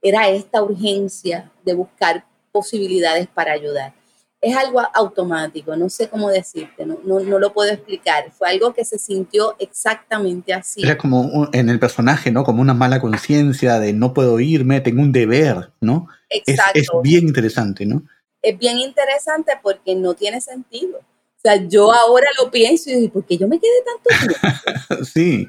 [0.04, 3.94] era esta urgencia de buscar posibilidades para ayudar.
[4.40, 8.30] Es algo automático, no sé cómo decirte, no, no, lo puedo explicar.
[8.30, 10.82] Fue algo que se sintió exactamente así.
[10.82, 12.44] Era como en el personaje, ¿no?
[12.44, 16.08] Como una mala conciencia de no puedo irme, tengo un deber, ¿no?
[16.28, 16.78] Exacto.
[16.78, 18.02] Es, bien interesante, ¿no?
[18.42, 21.00] Es bien interesante porque no tiene sentido.
[21.44, 25.04] Sea, yo ahora lo pienso y digo, ¿por qué yo me quedé tanto tiempo?
[25.04, 25.46] sí.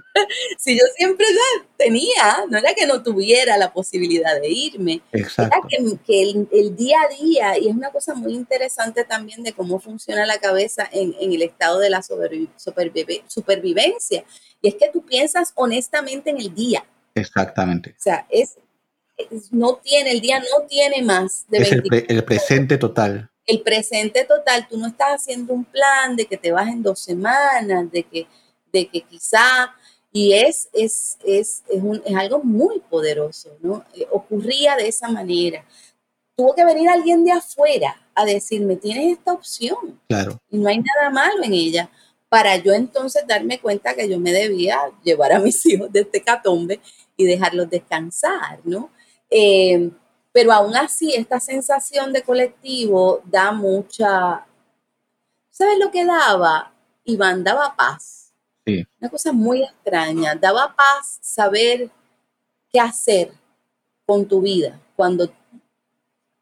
[0.59, 5.55] si yo siempre ya tenía, no era que no tuviera la posibilidad de irme, Exacto.
[5.71, 9.79] era que, el, día a día, y es una cosa muy interesante también de cómo
[9.79, 14.25] funciona la cabeza en, el estado de la supervivencia,
[14.61, 16.85] y es que tú piensas honestamente en el día.
[17.13, 17.91] Exactamente.
[17.91, 18.57] O sea, es,
[19.51, 24.67] no tiene, el día no tiene más de es el presente total el presente total,
[24.67, 28.27] tú no estás haciendo un plan de que te vas en dos semanas, de que,
[28.71, 29.73] de que quizá,
[30.11, 33.83] y es, es, es, es, un, es algo muy poderoso, ¿no?
[33.93, 35.63] Eh, ocurría de esa manera.
[36.35, 39.99] Tuvo que venir alguien de afuera a decirme, tienes esta opción.
[40.07, 40.39] Claro.
[40.49, 41.89] Y no hay nada malo en ella.
[42.29, 46.21] Para yo entonces darme cuenta que yo me debía llevar a mis hijos de este
[46.21, 46.79] catombe
[47.15, 48.89] y dejarlos descansar, ¿no?
[49.29, 49.91] Eh,
[50.35, 54.45] pero aún así, esta sensación de colectivo da mucha...
[55.49, 56.73] ¿Sabes lo que daba?
[57.05, 58.33] Iván, daba paz.
[58.65, 58.85] Sí.
[58.99, 60.35] Una cosa muy extraña.
[60.35, 61.89] Daba paz saber
[62.69, 63.31] qué hacer
[64.05, 65.33] con tu vida cuando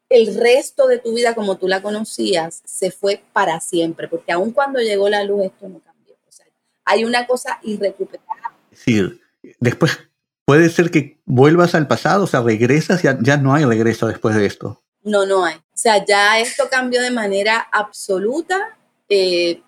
[0.08, 4.50] el resto de tu vida como tú la conocías se fue para siempre, porque aun
[4.50, 6.16] cuando llegó la luz esto no cambió.
[6.28, 6.46] O sea,
[6.84, 8.56] hay una cosa irrecuperable.
[8.72, 9.20] Sí,
[9.60, 9.96] después
[10.44, 14.36] puede ser que vuelvas al pasado, o sea, regresas, ya, ya no hay regreso después
[14.36, 14.82] de esto.
[15.02, 15.56] No, no hay.
[15.56, 18.76] O sea, ya esto cambió de manera absoluta.
[19.08, 19.62] Eh,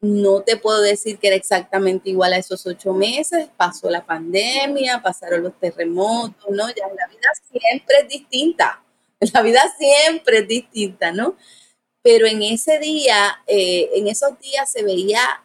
[0.00, 3.48] no te puedo decir que era exactamente igual a esos ocho meses.
[3.56, 6.68] Pasó la pandemia, pasaron los terremotos, ¿no?
[6.68, 8.82] Ya la vida siempre es distinta.
[9.32, 11.36] La vida siempre es distinta, ¿no?
[12.02, 15.42] Pero en ese día, eh, en esos días se veía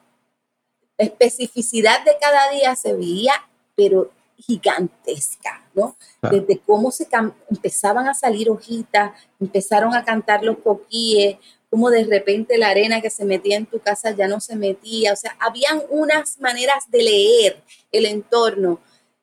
[0.98, 3.34] especificidad de cada día, se veía,
[3.76, 5.96] pero gigantesca, ¿no?
[6.22, 7.08] Desde cómo se
[7.50, 11.38] empezaban a salir hojitas, empezaron a cantar los coquíes,
[11.72, 15.14] cómo de repente la arena que se metía en tu casa ya no se metía,
[15.14, 18.82] o sea, habían unas maneras de leer el entorno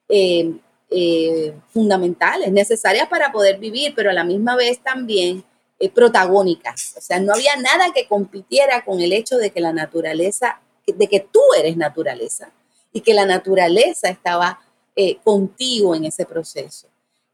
[0.09, 0.55] eh,
[0.91, 5.45] eh, fundamentales, necesarias para poder vivir, pero a la misma vez también
[5.79, 9.75] eh, protagónicas, o sea, no había nada que compitiera con el hecho de que la
[9.75, 12.51] naturaleza, de que tú eres naturaleza
[12.95, 14.61] y que la naturaleza estaba
[15.01, 16.89] eh, contigo en ese proceso,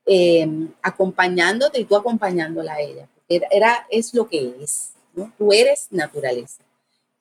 [0.05, 3.09] em, acompañándote y tú acompañándola a ella.
[3.27, 5.33] Era, es lo que es, ¿no?
[5.39, 6.63] Tú eres naturaleza.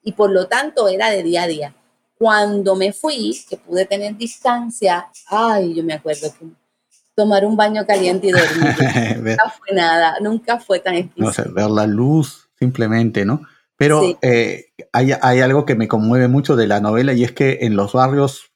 [0.04, 1.76] Y por lo tanto era de día a día.
[2.18, 6.46] Cuando me fui, que pude tener distancia, ay, yo me acuerdo que
[7.16, 8.76] tomar un baño caliente y dormir.
[9.24, 11.46] nunca fue nada, nunca fue tan exquisito.
[11.46, 13.44] No, ver la luz simplemente, ¿no?
[13.78, 17.60] Pero eh, hay, hay, algo que me conmueve mucho de la novela y es que
[17.62, 18.53] en los barrios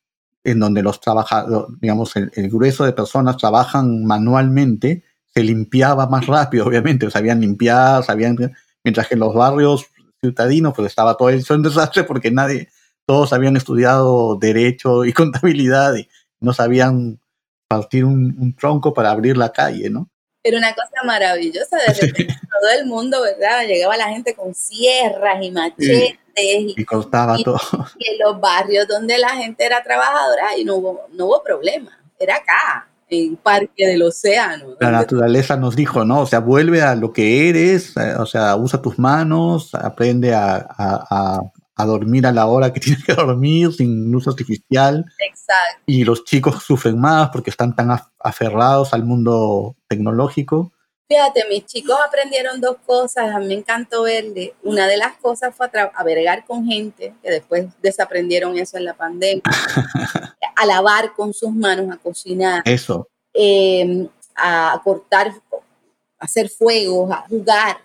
[0.47, 6.65] en donde los trabajadores, digamos, el, grueso de personas trabajan manualmente, se limpiaba más rápido,
[6.65, 8.37] obviamente, sabían limpiar, sabían,
[8.81, 9.87] mientras que en los barrios
[10.21, 12.69] ciudadinos pues estaba todo eso en desastre porque nadie,
[13.05, 16.07] todos habían estudiado derecho y contabilidad y
[16.39, 17.19] no sabían
[17.67, 20.09] partir un, tronco para abrir la calle, ¿no?
[20.47, 22.27] Era una cosa maravillosa, de repente
[22.61, 23.67] todo el mundo, ¿verdad?
[23.67, 27.59] Llegaba la gente con sierras y machetes y, cortaba todo.
[27.99, 31.99] Y en los barrios donde la gente era trabajadora y no hubo, no hubo problema.
[32.17, 34.75] Era acá, en Parque del Océano.
[34.79, 36.21] La naturaleza nos dijo, ¿no?
[36.21, 40.55] O sea, vuelve a lo que eres, eh, o sea, usa tus manos, aprende a,
[40.55, 41.41] a, a,
[41.85, 45.05] dormir a la hora que tienes que dormir, sin luz artificial.
[45.19, 45.83] Exacto.
[45.85, 50.71] Y los chicos sufren más porque están tan aferrados al mundo tecnológico.
[51.09, 54.53] Fíjate, mis chicos aprendieron dos cosas, a mí me encantó verle.
[54.61, 59.41] Una de las cosas fue a, con gente, que después desaprendieron eso en la pandemia,
[60.55, 62.61] a lavar con sus manos, a cocinar.
[62.65, 63.07] Eso.
[63.33, 67.77] Em, a cortar, a hacer fuegos, a jugar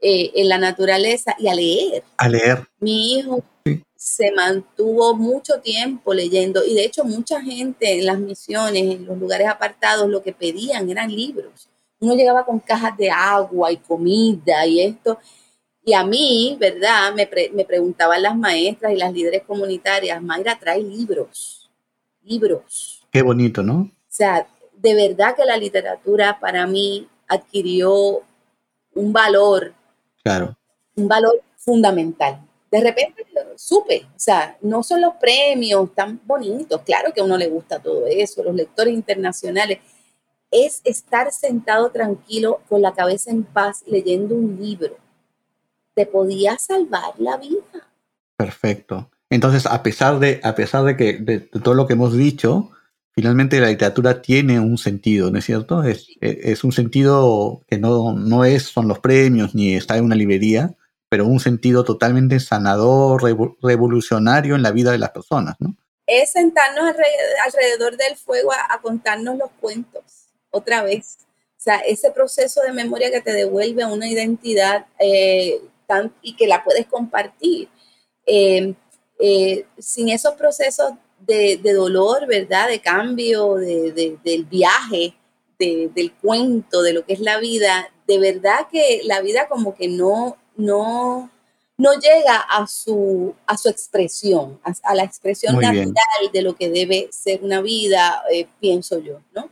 [0.00, 2.04] eh, en la naturaleza y a leer.
[2.16, 2.66] A leer.
[2.80, 3.42] Mi hijo
[3.96, 9.18] se mantuvo mucho tiempo leyendo y de hecho mucha gente en las misiones, en los
[9.18, 11.68] lugares apartados, lo que pedían eran libros
[12.04, 15.18] uno llegaba con cajas de agua y comida y esto.
[15.84, 17.14] Y a mí, ¿verdad?
[17.14, 21.70] Me, me preguntaban las maestras y las líderes comunitarias, Mayra, trae libros,
[22.22, 23.06] libros.
[23.10, 23.80] Qué bonito, ¿no?
[23.80, 28.22] O sea, de verdad que la literatura para mí adquirió
[28.94, 29.74] un valor.
[30.24, 30.56] Claro.
[30.96, 32.40] Un valor fundamental.
[32.70, 33.24] De repente
[33.56, 37.78] supe, o sea, no son los premios tan bonitos, claro que a uno le gusta
[37.78, 39.78] todo eso, los lectores internacionales,
[40.50, 44.96] es estar sentado tranquilo con la cabeza en paz leyendo un libro.
[45.94, 47.88] Te podía salvar la vida.
[48.36, 49.10] Perfecto.
[49.30, 52.70] Entonces, a pesar de, a pesar de que de, todo lo que hemos dicho,
[53.14, 55.82] finalmente la literatura tiene un sentido, ¿no es cierto?
[55.84, 60.16] Es, es un sentido que no, no es, son los premios ni está en una
[60.16, 60.74] librería,
[61.08, 63.22] pero un sentido totalmente sanador,
[63.62, 65.76] revolucionario en la vida de las personas, ¿no?
[66.06, 66.94] Es sentarnos
[67.46, 70.02] alrededor del fuego a, contarnos los cuentos,
[70.50, 71.18] otra vez.
[71.56, 75.60] O sea, ese proceso de memoria que te devuelve a una identidad eh,
[76.20, 77.68] y que la puedes compartir.
[78.26, 78.74] Eh,
[79.20, 80.94] eh, sin esos procesos
[81.26, 82.68] de, dolor, ¿verdad?
[82.68, 85.14] De cambio, del viaje,
[85.58, 89.88] del cuento, de lo que es la vida, de verdad que la vida como que
[89.88, 91.30] no, no,
[91.76, 95.94] no llega a su, a su expresión, a, la expresión natural
[96.32, 99.50] de lo que debe ser una vida, eh, pienso yo, ¿no?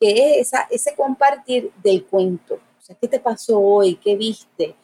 [0.00, 2.54] Que es ese compartir del cuento.
[2.54, 3.96] O sea, ¿qué te pasó hoy?
[3.96, 4.76] ¿Qué viste?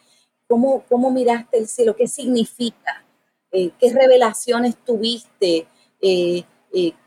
[0.49, 1.95] ¿Cómo, cómo miraste el cielo?
[1.95, 3.05] ¿Qué significa?
[3.53, 5.69] Eh, ¿Qué revelaciones tuviste?
[6.07, 6.45] Eh,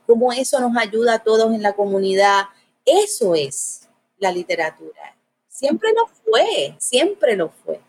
[0.07, 2.45] ¿Cómo eso nos ayuda a todos en la comunidad?
[2.85, 3.87] Eso es
[4.17, 5.15] la literatura.
[5.47, 7.79] Siempre lo fue, siempre lo fue.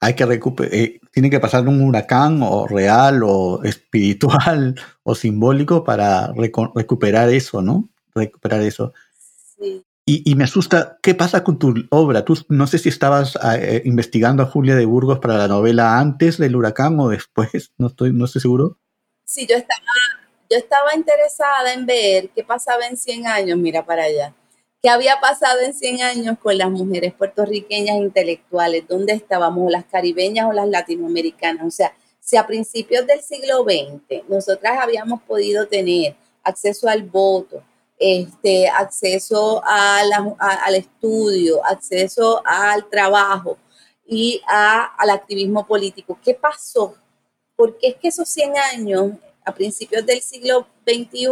[0.00, 5.84] Hay que recuperar, eh, tiene que pasar un huracán o real o espiritual o simbólico
[5.84, 7.88] para recuperar eso, ¿no?
[8.14, 8.92] Recuperar eso.
[9.58, 9.84] Sí.
[10.06, 12.26] Y, me asusta, ¿qué pasa con tu obra?
[12.26, 15.98] Tú no sé si estabas ah, eh, investigando a Julia de Burgos para la novela
[15.98, 18.78] antes del huracán o después, no estoy, no estoy seguro.
[19.24, 19.80] Sí, yo estaba,
[20.50, 24.34] yo estaba interesada en ver qué pasaba en 100 años, mira para allá.
[24.82, 28.86] ¿Qué había pasado en 100 años con las mujeres puertorriqueñas intelectuales?
[28.86, 31.66] ¿Dónde estábamos, las caribeñas o las latinoamericanas?
[31.66, 37.62] O sea, si a principios del siglo XX nosotras habíamos podido tener acceso al voto,
[37.98, 43.56] este, acceso al estudio, acceso al trabajo
[44.06, 46.94] y al activismo político, ¿qué pasó?
[47.56, 49.12] Porque es que esos 100 años,
[49.44, 51.28] a principios del siglo XXI,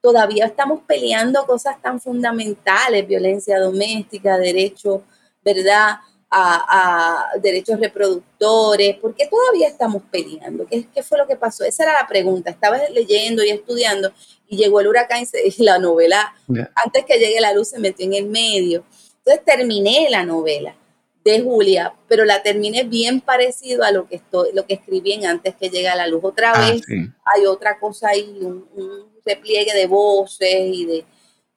[0.00, 5.02] todavía estamos peleando cosas tan fundamentales, violencia doméstica, derecho,
[5.44, 5.98] ¿verdad?
[6.32, 10.64] A, derechos reproductores, ¿por qué todavía estamos peleando?
[10.64, 11.64] ¿Qué, ¿Qué, fue lo que pasó?
[11.64, 12.50] Esa era la pregunta.
[12.50, 14.12] Estaba leyendo y estudiando
[14.46, 16.34] y llegó el huracán y la novela,
[16.76, 18.84] antes que llegue la luz, se metió en el medio.
[19.18, 20.76] Entonces terminé la novela
[21.24, 25.26] de Julia, pero la terminé bien parecido a lo que estoy, lo que escribí en
[25.26, 26.20] antes que llegue a la luz.
[26.24, 31.04] Otra ah, vez hay otra cosa ahí, un, repliegue de voces y de,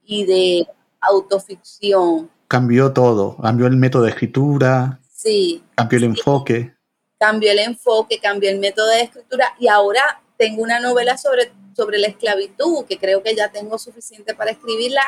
[0.03, 0.68] y de
[0.99, 2.30] autoficción.
[2.47, 4.99] Cambió todo, cambió el método de escritura.
[5.09, 5.64] Sí.
[5.76, 6.74] Cambió el enfoque.
[7.18, 11.99] Cambió el enfoque, cambió el método de escritura y ahora tengo una novela sobre, sobre
[11.99, 15.01] la esclavitud que creo que ya tengo suficiente para escribirla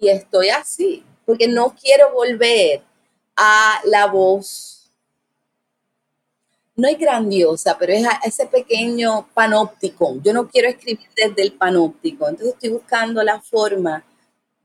[0.00, 2.82] y estoy así, porque no quiero volver
[3.36, 4.90] a la voz,
[6.76, 10.16] no es grandiosa, pero es ese pequeño panóptico.
[10.22, 14.04] Yo no quiero escribir desde el panóptico, entonces estoy buscando la forma,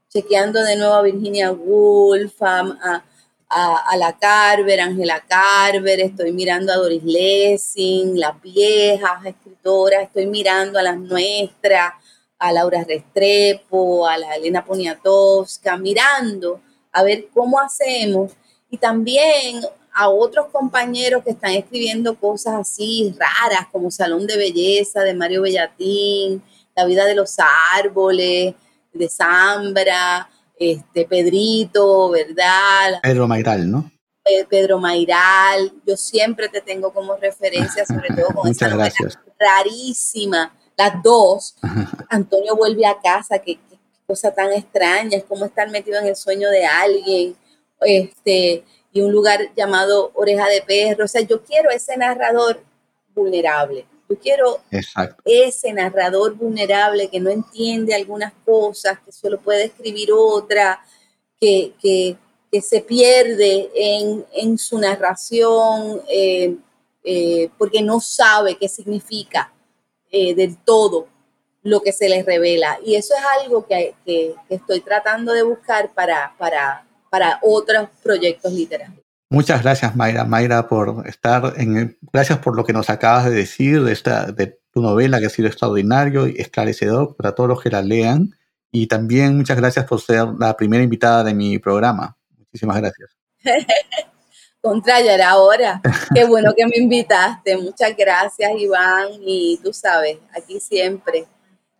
[0.09, 3.03] chequeando de nuevo a Virginia Woolf, a,
[3.49, 10.79] a, la Carver, Angela Carver, estoy mirando a Doris Lessing, las viejas escritoras, estoy mirando
[10.79, 11.93] a las nuestras,
[12.37, 16.61] a Laura Restrepo, a la Elena Poniatowska, mirando
[16.91, 18.31] a ver cómo hacemos
[18.69, 19.61] y también
[19.93, 25.41] a otros compañeros que están escribiendo cosas así raras como Salón de Belleza de Mario
[25.41, 26.41] Bellatín,
[26.75, 27.35] La vida de los
[27.75, 28.53] árboles
[28.93, 32.99] de Zambra, este Pedrito, ¿verdad?
[33.01, 33.91] Pedro Mairal, ¿no?
[34.49, 38.93] Pedro Mairal, yo siempre te tengo como referencia, sobre todo con esa novela
[39.39, 41.55] rarísima, las dos.
[42.09, 46.15] Antonio vuelve a casa, qué, qué cosa tan extraña, es como estar metido en el
[46.15, 47.35] sueño de alguien
[47.81, 51.05] este, y un lugar llamado Oreja de Perro.
[51.05, 52.61] O sea, yo quiero ese narrador
[53.13, 53.85] vulnerable.
[54.09, 54.59] Yo quiero
[55.23, 60.83] ese narrador vulnerable que no entiende algunas cosas, que solo puede escribir otra,
[61.39, 62.17] que, que,
[62.61, 66.55] se pierde en, su narración eh,
[67.03, 69.53] eh, porque no sabe qué significa
[70.09, 71.07] eh, del todo
[71.61, 72.79] lo que se les revela.
[72.83, 78.53] Y eso es algo que, que estoy tratando de buscar para, para, para otros proyectos
[78.53, 78.99] literarios.
[79.31, 80.25] Muchas gracias, Mayra.
[80.25, 81.97] Mayra, por estar en.
[82.11, 85.29] Gracias por lo que nos acabas de decir de, esta, de tu novela, que ha
[85.29, 88.35] sido extraordinario y esclarecedor para todos los que la lean.
[88.71, 92.17] Y también muchas gracias por ser la primera invitada de mi programa.
[92.37, 93.15] Muchísimas gracias.
[94.61, 95.81] Contra, ya era hora.
[96.13, 97.55] Qué bueno que me invitaste.
[97.55, 99.09] Muchas gracias, Iván.
[99.21, 101.25] Y tú sabes, aquí siempre,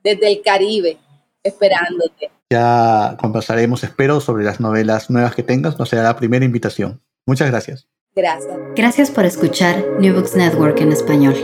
[0.04, 0.98] desde el Caribe,
[1.44, 2.32] esperándote.
[2.52, 5.78] Ya conversaremos, espero, sobre las novelas nuevas que tengas.
[5.78, 7.02] No será la primera invitación.
[7.28, 7.88] Muchas gracias.
[8.16, 8.58] Gracias.
[8.76, 11.36] Gracias por escuchar New Books Network en español.